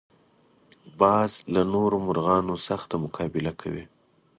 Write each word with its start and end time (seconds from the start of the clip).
باز 0.99 1.31
له 1.53 1.61
نورو 1.73 1.97
مرغانو 2.07 2.53
سخته 2.67 2.95
مقابله 3.03 3.51
کوي 3.61 3.83